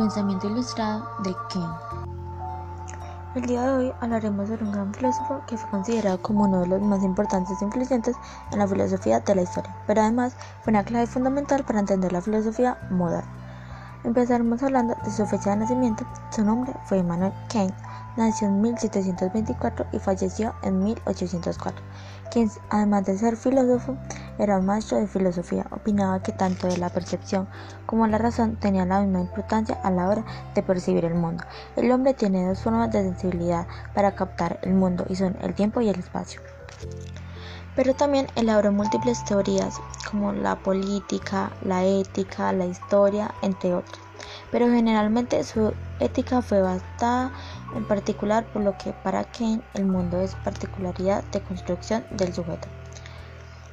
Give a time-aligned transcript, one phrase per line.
[0.00, 1.62] Pensamiento ilustrado de Ken.
[3.34, 6.68] El día de hoy hablaremos sobre un gran filósofo que fue considerado como uno de
[6.68, 8.16] los más importantes e influyentes
[8.50, 12.22] en la filosofía de la historia, pero además fue una clave fundamental para entender la
[12.22, 13.30] filosofía moderna.
[14.02, 16.06] Empezaremos hablando de su fecha de nacimiento.
[16.30, 17.74] Su nombre fue Emmanuel Kant.
[18.16, 21.84] Nació en 1724 y falleció en 1804.
[22.30, 23.96] Quien, además de ser filósofo,
[24.38, 25.66] era un maestro de filosofía.
[25.70, 27.48] Opinaba que tanto la percepción
[27.86, 31.44] como la razón tenían la misma importancia a la hora de percibir el mundo.
[31.76, 35.80] El hombre tiene dos formas de sensibilidad para captar el mundo y son el tiempo
[35.80, 36.40] y el espacio.
[37.76, 44.00] Pero también elaboró múltiples teorías como la política, la ética, la historia, entre otras.
[44.50, 47.32] Pero generalmente su ética fue basada
[47.74, 52.68] en particular por lo que para Kane el mundo es particularidad de construcción del sujeto.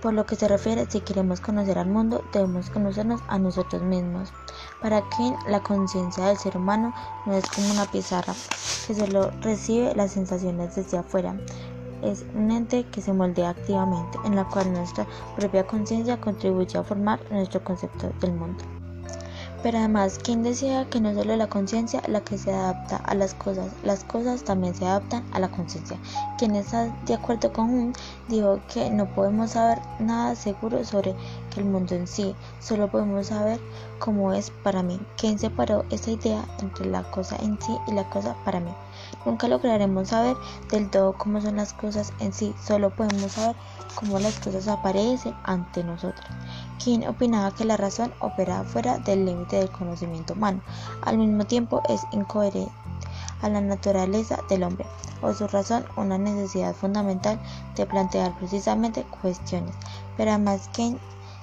[0.00, 4.32] Por lo que se refiere, si queremos conocer al mundo, debemos conocernos a nosotros mismos.
[4.80, 6.94] Para Kane, la conciencia del ser humano
[7.26, 8.32] no es como una pizarra
[8.86, 11.38] que solo recibe las sensaciones desde afuera.
[12.02, 16.82] Es un ente que se moldea activamente, en la cual nuestra propia conciencia contribuye a
[16.82, 18.79] formar nuestro concepto del mundo.
[19.62, 23.34] Pero además, quien decía que no solo la conciencia la que se adapta a las
[23.34, 25.98] cosas, las cosas también se adaptan a la conciencia.
[26.38, 27.92] Quien está de acuerdo con un
[28.28, 31.14] dijo que no podemos saber nada seguro sobre
[31.56, 33.60] el mundo en sí, solo podemos saber
[33.98, 34.98] cómo es para mí.
[35.18, 38.72] Quien separó esa idea entre la cosa en sí y la cosa para mí.
[39.24, 40.36] Nunca lograremos saber
[40.70, 43.54] del todo cómo son las cosas en sí, solo podemos saber
[43.94, 46.26] cómo las cosas aparecen ante nosotros.
[46.82, 50.62] Quien opinaba que la razón opera fuera del límite del conocimiento humano,
[51.02, 52.72] al mismo tiempo es incoherente
[53.42, 54.86] a la naturaleza del hombre,
[55.22, 57.38] o su razón una necesidad fundamental
[57.76, 59.74] de plantear precisamente cuestiones.
[60.16, 60.98] Pero además Kane,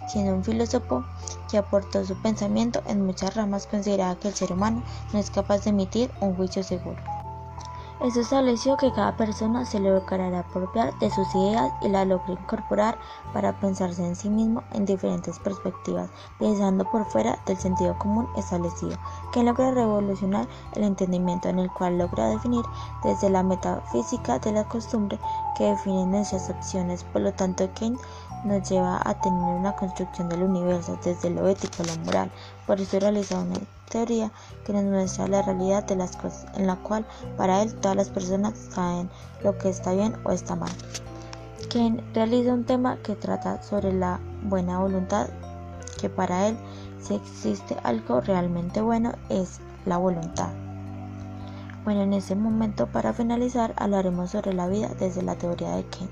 [0.07, 1.03] siendo un filósofo
[1.49, 5.63] que aportó su pensamiento en muchas ramas, consideraba que el ser humano no es capaz
[5.63, 7.16] de emitir un juicio seguro.
[7.99, 12.99] Esto estableció que cada persona se logrará apropiar de sus ideas y la logre incorporar
[13.33, 18.99] para pensarse en sí mismo en diferentes perspectivas, pensando por fuera del sentido común establecido,
[19.31, 22.63] que logra revolucionar el entendimiento en el cual logra definir
[23.03, 25.19] desde la metafísica de la costumbre
[25.55, 27.97] que define nuestras acciones, por lo tanto Kane
[28.43, 32.31] nos lleva a tener una construcción del universo desde lo ético a lo moral,
[32.65, 33.59] por eso realiza una
[33.89, 34.31] teoría
[34.65, 37.05] que nos muestra la realidad de las cosas, en la cual
[37.37, 39.09] para él todas las personas saben
[39.43, 40.71] lo que está bien o está mal.
[41.69, 45.27] Quien realiza un tema que trata sobre la buena voluntad,
[45.99, 46.57] que para él
[47.01, 50.49] si existe algo realmente bueno es la voluntad.
[51.83, 56.11] Bueno, en ese momento para finalizar hablaremos sobre la vida desde la teoría de Kent.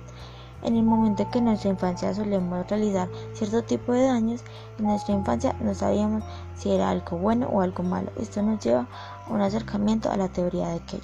[0.65, 4.43] En el momento en que en nuestra infancia solemos realizar cierto tipo de daños,
[4.79, 6.23] en nuestra infancia no sabíamos
[6.55, 8.11] si era algo bueno o algo malo.
[8.19, 8.87] Esto nos lleva
[9.27, 11.03] a un acercamiento a la teoría de Kate.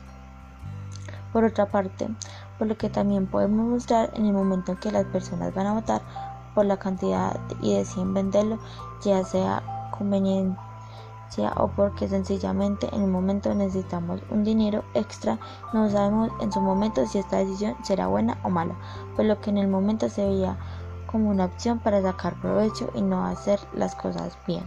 [1.31, 2.09] Por otra parte,
[2.57, 5.73] por lo que también podemos mostrar en el momento en que las personas van a
[5.73, 6.01] votar
[6.55, 8.57] por la cantidad y deciden venderlo,
[9.03, 9.61] ya sea
[9.95, 10.70] conveniente
[11.39, 15.39] o porque sencillamente en un momento necesitamos un dinero extra,
[15.73, 18.75] no sabemos en su momento si esta decisión será buena o mala,
[19.15, 20.57] por lo que en el momento se veía
[21.05, 24.65] como una opción para sacar provecho y no hacer las cosas bien.